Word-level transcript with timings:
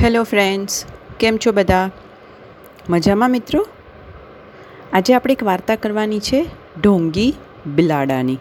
Hello 0.00 0.22
friends, 0.22 0.84
કેમ 1.20 1.36
છો 1.36 1.52
બધા? 1.52 1.90
મજામાં 2.90 3.30
મિત્રો? 3.30 3.66
આજે 4.92 5.14
આપણે 5.14 5.32
એક 5.32 5.42
વાર્તા 5.42 5.76
કરવાની 5.76 6.20
છે, 6.20 6.46
ઢોંગી 6.80 7.34
બિલાડાની. 7.66 8.38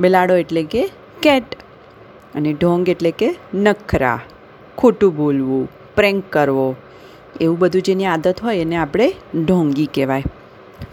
બિલાડો 0.00 0.36
એટલે 0.36 0.62
કે 0.62 0.90
કેટ 1.22 1.54
અને 2.34 2.52
ઢોંગ 2.52 2.88
એટલે 2.88 3.10
કે 3.10 3.36
નખરા, 3.54 4.20
ખોટું 4.78 5.16
બોલવું 5.16 5.68
પ્રેન્ક 5.94 6.24
કરવો, 6.30 6.76
એવું 7.40 7.58
બધું 7.58 7.82
જેની 7.82 8.04
આદત 8.06 8.42
હોય 8.42 8.56
એને 8.56 8.76
આપણે 8.76 9.14
ઢોંગી 9.44 9.86
કહેવાય. 9.86 10.24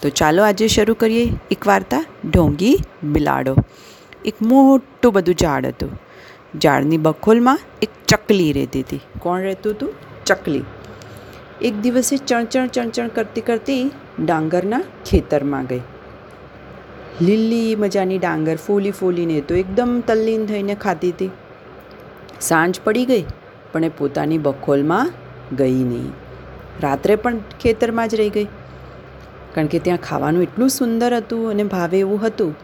તો 0.01 0.09
ચાલો 0.09 0.43
આજે 0.43 0.67
શરૂ 0.67 0.93
કરીએ 0.93 1.33
એક 1.51 1.67
વાર્તા, 1.67 2.05
ઢોંગી 2.29 2.77
બિલાડો. 3.03 3.55
એક 4.25 4.35
મોટું 4.41 5.13
બધું 5.13 5.35
ઝાડ 5.41 5.65
હતું. 5.65 5.89
ઝાડની 6.53 6.99
બખોલમાં 7.05 7.59
એક 7.85 7.93
ચકલી 8.11 8.51
રહેતી 8.57 8.83
હતી. 8.85 9.01
કોણ 9.23 9.39
રહેતું 9.47 9.73
હતું 9.73 9.91
ચકલી. 10.27 10.65
એક 11.67 11.75
દિવસે 11.83 12.15
ચણચણ 12.19 12.69
ચણચણ 12.75 13.09
કરતી 13.15 13.43
કરતી 13.49 13.83
ડાંગરના 14.27 14.83
ખેતરમાં 15.07 15.65
ગઈ. 15.71 15.81
લીલી 17.25 17.71
મજાની 17.81 18.19
ડાંગર 18.23 18.55
ફૂલી 18.65 18.93
ફૂલીને 18.99 19.41
તો 19.49 19.57
એકદમ 19.63 19.91
તલ્લીન 20.07 20.45
થઈને 20.51 20.75
ખાતી 20.85 21.11
હતી. 21.15 21.31
સાંજ 22.49 22.79
પડી 22.85 23.05
ગઈ, 23.11 23.25
પણ 23.73 23.89
એ 23.89 23.91
પોતાની 23.99 24.39
બખોલમાં 24.47 25.11
ગઈ 25.61 25.83
નહીં. 25.91 26.13
રાત્રે 26.85 27.19
પણ 27.25 27.43
ખેતરમાં 27.63 28.09
જ 28.13 28.21
રહી 28.21 28.33
ગઈ. 28.37 28.47
કારણ 29.53 29.71
કે 29.75 29.83
ત્યાં 29.85 30.03
ખાવાનું 30.07 30.47
એટલું 30.47 30.73
સુંદર 30.79 31.11
હતું 31.19 31.43
અને 31.53 31.63
ભાવે 31.75 31.99
એવું 32.05 32.23
હતું, 32.25 32.55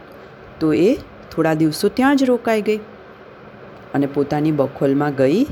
તો 0.60 0.74
એ 0.88 0.90
થોડા 1.32 1.56
દિવસો 1.62 1.94
ત્યાં 2.00 2.20
જ 2.22 2.32
રોકાઈ 2.32 2.66
ગઈ. 2.72 2.82
અને 3.94 4.06
પોતાની 4.06 4.52
બખોલમાં 4.52 5.16
ગઈ 5.16 5.46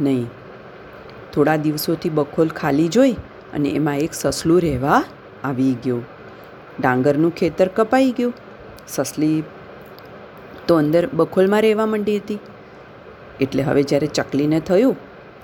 નહીં. 0.00 0.26
થોડા 1.34 1.56
દિવસોથી 1.56 2.08
બખોલ 2.08 2.48
ખાલી 2.48 2.88
જોઈ 2.88 3.12
અને 3.54 3.68
એમાં 3.68 3.98
એક 3.98 4.14
સસલું 4.14 4.60
રહેવા 4.60 5.04
આવી 5.44 5.74
ગયું. 5.84 6.04
ડાંગરનું 6.80 7.34
ખેતર 7.34 7.68
કપાઈ 7.68 8.12
ગયું. 8.12 8.34
સસલી 8.88 9.42
તો 10.68 10.76
અંદર 10.76 11.08
બખોલમાં 11.14 11.62
રહેવા 11.62 11.86
માંડી 11.86 12.18
હતી. 12.18 12.38
એટલે 13.40 13.62
હવે 13.62 13.82
જ્યારે 13.82 14.06
ચકલીને 14.06 14.60
થયું 14.60 14.96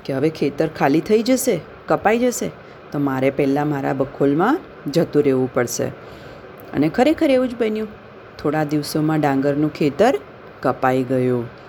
કે 0.05 0.12
હવે 0.12 0.30
ખેતર 0.30 0.69
ખાલી 0.69 1.00
થઈ 1.00 1.22
જશે, 1.22 1.60
કપાઈ 1.88 2.19
જશે, 2.19 2.48
તો 2.92 2.98
મારે 2.98 3.30
પહેલાં 3.30 3.69
મારા 3.69 3.92
બખોલમાં 3.92 4.58
જતું 4.92 5.22
રહેવું 5.22 5.55
પડશે. 5.55 5.86
અને 6.75 6.88
ખરેખર 6.88 7.30
એવું 7.30 7.48
જ 7.48 7.55
બન્યું. 7.60 7.88
થોડા 8.38 8.64
દિવસોમાં 8.64 9.20
ડાંગરનું 9.20 9.75
ખેતર 9.75 10.19
કપાઈ 10.62 11.02
ગયું. 11.02 11.63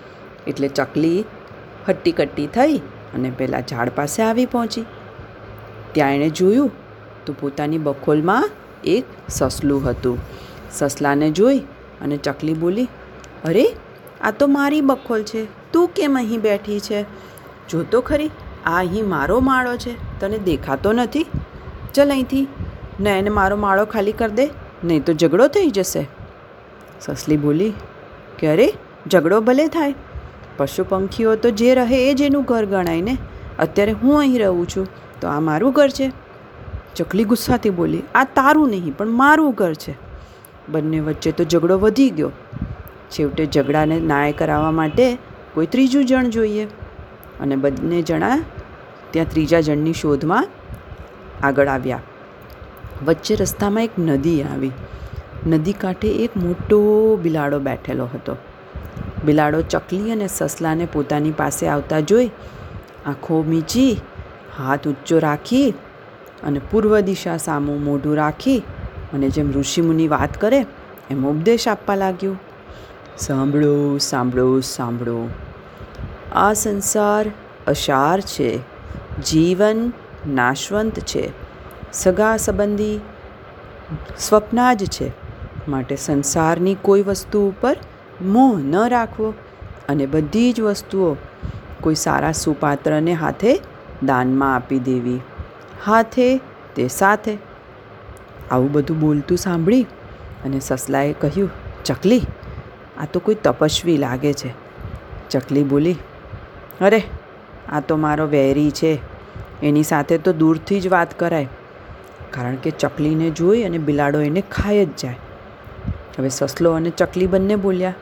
એટલે 0.46 0.68
ચકલી 0.68 1.24
હટ્ટી 1.88 2.12
કટ્ટી 2.12 2.46
થઈ 2.46 2.76
અને 3.14 3.30
પેલા 3.30 3.60
ઝાડ 3.60 3.90
પાસે 3.90 4.22
આવી 4.22 4.46
પહોંચી. 4.46 4.84
ત્યાં 5.92 6.14
એણે 6.14 6.28
જોયું 6.28 6.70
તો 7.26 7.34
પોતાની 7.40 7.78
બખોલમાં 7.78 8.50
એક 8.84 9.04
સસલું 9.28 9.90
હતું. 9.90 10.18
સસલાને 10.72 11.30
જોઈ 11.30 11.58
અને 12.00 12.16
ચકલી 12.16 12.54
બોલી, 12.54 12.88
અરે, 13.44 13.66
આ 14.20 14.30
તો 14.30 14.46
મારી 14.46 14.80
બખોલ 14.80 15.22
છે. 15.22 15.72
તું 15.72 15.88
કેમ 15.88 16.16
અહીં 16.16 16.40
બેઠી 16.40 16.80
છે? 16.80 17.02
જોતો 17.68 18.00
ખરી, 18.00 18.30
આ 18.66 18.78
અહીં 18.78 19.08
મારો 19.08 19.40
માળો 19.40 19.76
છે. 19.76 20.20
તને 20.20 20.38
દેખાતો 20.38 20.92
નથી? 20.92 21.26
ચલ 21.94 22.10
અહીંથી. 22.10 22.46
ને 23.00 23.18
એને 23.18 23.30
મારો 23.30 23.56
માળો 23.56 23.84
ખાલી 23.84 24.12
કરી 24.12 24.32
દે, 24.32 24.48
નહીં 24.84 25.04
તો 25.04 25.12
ઝઘડો 25.12 25.48
થઈ 25.48 25.70
જશે. 25.70 26.06
સસલી 27.00 27.36
બોલી, 27.36 27.72
કે 28.38 28.46
અરે, 28.46 28.72
ઝઘડો 29.10 29.40
ભલે 29.40 29.68
થાય. 29.68 29.94
પશુ 30.56 30.84
પંખીઓ 30.84 31.36
તો 31.36 31.50
જે 31.50 31.74
રહે 31.74 32.10
એ 32.10 32.14
જ 32.14 32.22
એનું 32.22 32.44
ઘર 32.44 32.64
ગણાય 32.64 33.00
ને? 33.00 33.16
અત્યારે 33.58 33.92
હું 33.92 34.18
અહીં 34.18 34.38
રહું 34.38 34.68
છું, 34.68 34.86
તો 35.20 35.28
આ 35.28 35.40
મારું 35.40 35.72
ઘર 35.72 35.88
છે? 35.88 36.12
ચકલી 36.96 37.24
ગુસ્સાથી 37.24 37.70
બોલી, 37.70 38.02
આ 38.14 38.24
તારું 38.24 38.70
નહીં, 38.70 38.96
પણ 38.96 39.08
મારું 39.08 39.52
ઘર 39.52 39.74
છે. 39.74 39.94
બંને 40.68 41.00
વચ્ચે 41.00 41.32
તો 41.32 41.44
ઝઘડો 41.44 41.78
વધી 41.78 42.10
ગયો. 42.10 42.30
છેવટે 43.10 43.46
ઝઘડાને 43.46 44.00
નાય 44.00 44.32
કરાવવા 44.32 44.70
માટે 44.70 45.18
કોઈ 45.54 45.66
ત્રીજું 45.66 46.06
જણ 46.06 46.30
જોઈએ. 46.30 46.64
અને 47.40 47.56
બંને 47.56 48.02
જણા 48.02 48.38
ત્યાં 49.10 49.26
ત્રીજા 49.30 49.60
જણની 49.60 49.92
શોધમાં 49.92 50.48
આગળ 51.42 51.68
આવ્યા. 51.68 52.00
વચ્ચે 53.06 53.34
રસ્તામાં 53.34 53.84
એક 53.84 53.90
નદી 53.98 54.42
આવી. 54.42 54.70
નદી 55.46 55.72
કાંઠે 55.72 56.08
એક 56.08 56.36
મોટો 56.36 57.18
બિલાડો 57.22 57.58
બેઠેલો 57.58 58.04
હતો. 58.04 58.36
બિલાડો 59.26 59.62
ચકલી 59.62 60.12
અને 60.12 60.26
સસલાને 60.26 60.88
પોતાની 60.92 61.30
પાસે 61.30 61.68
આવતા 61.68 62.00
જોઈ, 62.00 62.30
આંખો 63.06 63.42
મીચી, 63.42 64.00
હાથ 64.58 64.88
ઊંચો 64.88 65.18
રાખી 65.18 65.70
અને 66.42 66.60
પૂર્વ 66.70 67.00
દિશા 67.00 67.36
સામું 67.36 67.84
મોઢું 67.84 68.16
રાખી 68.16 68.62
અને 69.12 69.28
જેમ 69.28 69.52
ઋષિમુનિ 69.52 70.08
વાત 70.08 70.40
કરે, 70.40 70.66
એમ 71.10 71.26
ઉપદેશ 71.26 71.68
આપવા 71.68 71.94
લાગ્યો. 71.94 72.36
સાંભળો 73.18 73.98
સાંભળો 73.98 74.60
સાંભળો. 74.60 75.28
આ 76.34 76.52
સંસાર 76.52 77.30
અશાર 77.66 78.20
છે. 78.20 78.58
જીવન 79.24 79.92
નાશવંત 80.28 80.98
છે. 80.98 81.30
સગા 81.92 82.36
સંબંધી 82.36 83.00
સ્વપ્ના 84.18 84.74
જ 84.74 84.84
છે. 84.84 85.12
માટે 85.68 85.96
સંસારની 85.96 86.76
કોઈ 86.82 87.02
વસ્તુ 87.02 87.40
ઉપર 87.40 87.76
મોહ 88.22 88.60
ન 88.60 88.76
રાખવો 88.76 89.34
અને 89.88 90.06
બધી 90.06 90.52
જ 90.52 90.60
વસ્તુઓ 90.60 91.14
કોઈ 91.80 91.94
સારા 91.94 92.32
સુપાત્રને 92.32 93.12
હાથે 93.12 93.60
દાનમાં 94.02 94.54
આપી 94.54 94.78
દેવી. 94.78 95.20
હાથે 95.84 96.40
તે 96.76 96.88
સાથે. 96.88 97.38
આવું 98.50 98.72
બધું 98.72 99.00
બોલતું 99.00 99.38
સાંભળી 99.38 99.82
અને 100.44 100.60
સસલાએ 100.60 101.12
કહ્યું, 101.12 101.50
ચકલી, 101.84 102.20
આ 103.02 103.04
તો 103.12 103.20
કોઈ 103.20 103.34
તપસ્વી 103.34 103.96
લાગે 103.96 104.32
છે. 104.32 104.54
ચકલી 105.30 105.62
બોલી, 105.62 105.96
અરે, 106.80 107.02
આ 107.72 107.80
તો 107.80 107.96
મારો 107.96 108.26
વેરી 108.26 108.70
છે. 108.70 108.98
એની 109.62 109.82
સાથે 109.82 110.18
તો 110.18 110.32
દૂરથી 110.32 110.80
જ 110.80 110.88
વાત 110.88 111.18
કરાય. 111.18 111.48
કારણ 112.30 112.54
કે 112.54 112.70
ચકલીને 112.70 113.30
જોઈ 113.30 113.62
અને 113.62 113.78
બિલાડો 113.78 114.20
એને 114.20 114.40
ખાઈ 114.40 114.86
જ 114.86 114.88
જાય. 115.02 115.16
હવે 116.18 116.28
સસલો 116.28 116.72
અને 116.72 116.90
ચકલી 116.90 117.26
બંને 117.26 117.56
બોલ્યા 117.56 117.94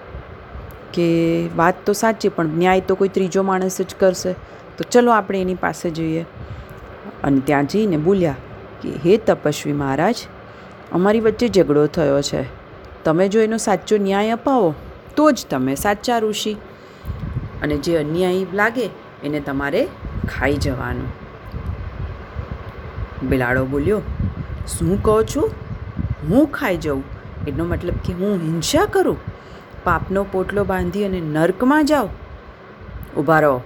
કે 0.95 1.49
વાત 1.57 1.75
તો 1.87 1.93
સાચી, 1.93 2.29
પણ 2.29 2.47
ન્યાય 2.47 2.81
તો 2.81 2.95
કોઈ 2.95 3.09
ત્રીજો 3.09 3.43
માણસ 3.43 3.81
જ 3.81 3.95
કરશે. 4.01 4.33
તો 4.79 4.85
ચલો 4.91 5.13
આપણે 5.13 5.41
એની 5.41 5.55
પાસે 5.55 5.91
જઈએ. 5.91 6.27
અને 7.25 7.41
ત્યાં 7.41 7.67
જઈને 7.67 7.97
બોલ્યા 7.97 8.35
કે, 8.83 8.91
હે 8.91 9.17
તપસ્વી 9.17 9.73
મહારાજ, 9.73 10.15
અમારી 10.93 11.21
વચ્ચે 11.21 11.49
ઝઘડો 11.49 11.87
થયો 11.87 12.23
છે. 12.23 12.43
તમે 13.05 13.29
જો 13.29 13.41
એનો 13.41 13.57
સાચો 13.57 13.97
ન્યાય 13.97 14.31
અપાવો, 14.31 14.75
તો 15.17 15.31
જ 15.31 15.47
તમે 15.51 15.75
સાચા 15.75 16.19
ઋષિ. 16.19 16.57
અને 17.63 17.77
જે 17.77 17.97
અન્યાયી 17.97 18.47
લાગે, 18.55 18.91
એને 19.25 19.41
તમારે 19.41 19.89
ખાઈ 20.29 20.57
જવાનું. 20.57 21.07
બિલાડો 23.29 23.65
બોલ્યો, 23.65 24.01
શું 24.79 25.03
કહો 25.03 25.23
છો? 25.23 25.51
હું 26.29 26.47
ખાઈ 26.47 26.77
જાઉં? 26.77 27.03
એનો 27.49 27.65
મતલબ 27.65 27.95
કે 28.05 28.13
હું 28.13 28.39
હિંસા 28.39 28.85
કરું? 28.85 29.34
પાપનો 29.85 30.27
પોટલો 30.33 30.65
બાંધી 30.65 31.05
અને 31.05 31.21
નર્કમાં 31.21 31.87
જાઓ. 31.87 32.09
ઊભા 33.17 33.41
રહો. 33.41 33.63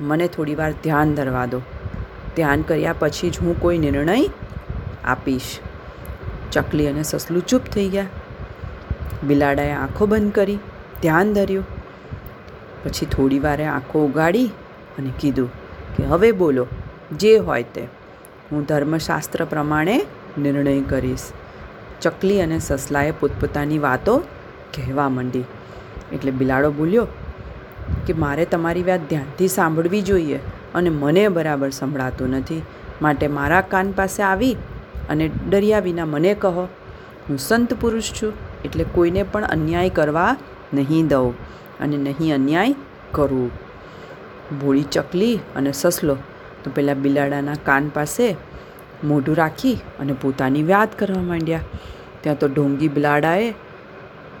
મને 0.00 0.28
થોડી 0.28 0.54
વાર 0.54 0.72
ધ્યાન 0.72 1.14
ધરવા 1.14 1.46
દો. 1.46 1.60
ધ્યાન 2.36 2.62
કર્યા 2.62 2.94
પછી 2.98 3.30
જ 3.30 3.38
હું 3.40 3.60
કોઈ 3.60 3.78
નિર્ણય 3.78 4.24
આપીશ. 5.04 5.58
ચકલી 6.52 6.88
અને 6.88 7.02
સસલું 7.02 7.46
ચૂપ 7.46 7.62
થઈ 7.62 7.88
ગયા. 7.88 8.06
બિલાડાએ 9.24 9.72
આંખો 9.72 10.06
બંધ 10.06 10.32
કરી, 10.32 10.58
ધ્યાન 11.02 11.34
ધર્યું. 11.34 11.64
પછી 12.84 13.06
થોડી 13.06 13.38
વારે 13.38 13.64
આંખો 13.64 14.06
ઉગાડી 14.06 14.46
અને 14.98 15.12
કીધું 15.20 15.50
કે, 15.96 16.04
હવે 16.04 16.32
બોલો, 16.32 16.66
જે 17.16 17.36
હોય 17.36 17.62
તે. 17.62 17.82
હું 18.52 18.64
ધર્મશાસ્ત્ર 18.64 19.44
પ્રમાણે 19.44 20.06
નિર્ણય 20.38 20.80
કરીશ. 20.80 21.20
ચકલી 22.00 22.42
અને 22.42 22.58
સસલાએ 22.58 23.10
પોતપોતાની 23.10 23.78
વાતો 23.78 24.22
કહેવા 24.74 25.08
માંડી. 25.16 25.46
એટલે 26.14 26.32
બિલાડો 26.40 26.70
બોલ્યો 26.80 27.06
કે 28.06 28.16
મારે 28.24 28.44
તમારી 28.54 28.86
વાત 28.88 29.04
ધ્યાનથી 29.10 29.50
સાંભળવી 29.58 30.02
જોઈએ 30.08 30.40
અને 30.74 30.90
મને 31.02 31.24
બરાબર 31.36 31.70
સંભળાતું 31.78 32.34
નથી. 32.38 32.62
માટે 33.02 33.26
મારા 33.38 33.62
કાન 33.72 33.94
પાસે 33.98 34.20
આવી 34.30 34.54
અને 35.12 35.24
ડર્યા 35.28 35.84
વિના 35.86 36.08
મને 36.14 36.32
કહો, 36.42 36.64
હું 37.26 37.38
સંત 37.38 37.70
પુરુષ 37.82 38.10
છું, 38.16 38.32
એટલે 38.66 38.84
કોઈને 38.94 39.22
પણ 39.32 39.48
અન્યાય 39.54 39.96
કરવા 39.98 40.32
નહીં 40.74 41.06
દઉં 41.08 41.32
અને 41.82 41.96
નહીં 42.04 42.34
અન્યાય 42.38 42.74
કરવું 43.12 43.50
ભોળી 44.60 44.88
ચકલી 44.94 45.36
અને 45.56 45.72
સસલો, 45.72 46.16
તો 46.62 46.68
પેલા 46.76 46.98
બિલાડાના 47.04 47.58
કાન 47.68 47.88
પાસે 47.96 48.26
મોઢું 49.04 49.36
રાખી 49.42 49.76
અને 50.00 50.14
પોતાની 50.22 50.66
વાત 50.72 50.98
કરવા 51.00 51.24
માંડ્યા. 51.30 51.66
ત્યાં 52.22 52.38
તો 52.42 52.46
ઢોંગી 52.48 52.90
બિલાડાએ 52.96 53.48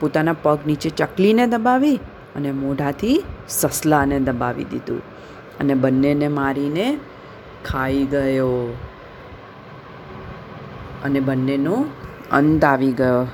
પોતાના 0.00 0.32
પગ 0.32 0.58
નીચે 0.66 0.90
ચકલીને 0.90 1.46
દબાવી 1.46 1.96
અને 2.36 2.52
મોઢાથી 2.52 3.24
સસલાને 3.48 4.20
દબાવી 4.20 4.64
દીધું 4.64 5.02
અને 5.60 5.74
બંનેને 5.74 6.28
મારીને 6.28 6.98
ખાઈ 7.64 8.04
ગયો. 8.04 8.76
અને 11.04 11.20
બંનેનો 11.20 11.84
અંત 12.32 12.64
આવી 12.64 12.92
ગયો. 12.92 13.26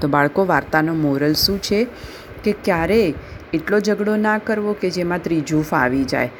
તો 0.00 0.08
બાળકો, 0.08 0.44
વાર્તાનો 0.44 0.94
મોરલ 0.94 1.32
શું 1.32 1.58
છે? 1.58 1.86
કે 2.44 2.52
ક્યારે 2.64 3.14
એટલો 3.52 3.80
ઝઘડો 3.80 4.16
ના 4.16 4.38
કરવો 4.38 4.72
કે 4.72 4.90
જેમાં 4.90 5.22
ત્રીજું 5.22 5.64
ફાવી 5.64 6.04
જાય? 6.04 6.30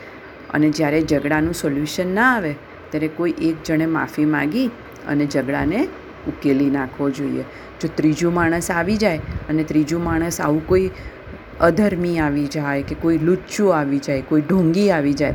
અને 0.55 0.71
જ્યારે 0.71 1.01
ઝઘડાનું 1.03 1.55
સોલ્યુશન 1.55 2.15
ના 2.15 2.37
આવે, 2.37 2.55
ત્યારે 2.91 3.09
કોઈ 3.09 3.35
એક 3.43 3.65
જણે 3.65 3.87
માફી 3.87 4.25
માગી 4.25 4.67
અને 5.09 5.27
ઝઘડાને 5.27 5.89
ઉકેલી 6.29 6.71
નાખવો 6.71 7.11
જોઈએ. 7.11 7.43
જો 7.81 7.89
ત્રીજું 7.95 8.35
માણસ 8.35 8.71
આવી 8.71 8.97
જાય 8.97 9.21
અને 9.49 9.65
ત્રીજું 9.65 10.05
માણસ 10.05 10.41
આવું 10.41 10.67
કોઈ 10.67 10.91
અધર્મી 11.61 12.19
આવી 12.19 12.47
જાય 12.47 12.83
કે 12.83 12.95
કોઈ 12.95 13.19
લુચ્ચું 13.19 13.79
આવી 13.79 13.99
જાય, 13.99 14.21
કોઈ 14.21 14.41
ઢોંગી 14.41 14.91
આવી 14.91 15.13
જાય, 15.13 15.35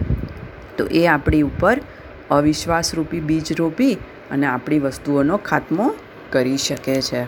તો 0.78 0.86
એ 0.86 1.08
આપણી 1.08 1.42
ઉપર 1.42 1.82
અવિશ્વાસરૂપી 2.32 3.20
બીજ 3.20 3.54
રોપી 3.60 3.94
અને 4.32 4.46
આપણી 4.46 4.80
વસ્તુઓનો 4.80 5.38
ખાત્મો 5.38 5.94
કરી 6.30 6.58
શકે 6.58 7.02
છે. 7.02 7.26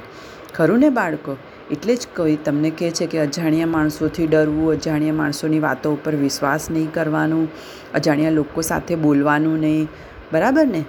ખરું 0.54 0.80
ને 0.80 0.90
બાળકો? 0.90 1.38
એટલે 1.72 1.96
જ 1.96 2.08
કોઈ 2.16 2.36
તમને 2.36 2.70
કહે 2.70 2.92
છે 2.92 3.08
કે 3.08 3.20
અજાણ્યા 3.20 3.66
માણસોથી 3.66 4.28
ડરવું, 4.28 4.72
અજાણ્યા 4.72 5.14
માણસોની 5.14 5.60
વાતો 5.60 5.94
ઉપર 5.94 6.16
વિશ્વાસ 6.16 6.72
નહીં 6.72 6.94
કરવાનું, 6.94 7.48
અજાણ્યા 7.94 8.30
લોકો 8.30 8.62
સાથે 8.62 8.96
બોલવાનું 8.96 9.60
નહીં. 9.60 9.88
બરાબર 10.34 10.68
ને? 10.68 10.84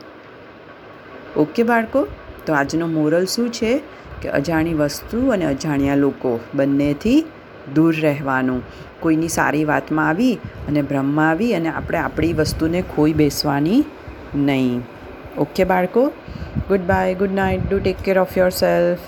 ઓકે 1.37 1.63
બાળકો? 1.63 2.07
તો 2.47 2.53
આજનો 2.53 2.87
મોરલ 2.87 3.25
શું 3.25 3.53
છે? 3.53 3.81
કે 4.23 4.29
અજાણી 4.29 4.75
વસ્તુ 4.75 5.29
અને 5.29 5.45
અજાણ્યા 5.45 5.95
લોકો 5.95 6.41
બંનેથી 6.55 7.27
દૂર 7.75 7.95
રહેવાનું. 8.01 8.63
કોઈની 9.01 9.29
સારી 9.29 9.65
વાતમાં 9.65 10.09
આવી 10.09 10.35
અને 10.69 10.83
ભ્રમમાં 10.83 11.31
આવી 11.31 11.55
અને 11.55 11.69
આપણે 11.69 11.99
આપણી 11.99 12.33
વસ્તુને 12.33 12.83
ખોઈ 12.83 13.13
બેસવાની 13.13 13.85
નહીં. 14.35 14.83
ઓકે 15.39 15.65
બાળકો? 15.65 16.13
Good 16.69 16.81
bye 16.81 17.15
good 17.15 17.33
night 17.33 17.71
do 17.71 17.79
take 17.79 17.97
care 18.05 18.19
of 18.19 18.39
your 18.39 18.51
self 18.51 18.99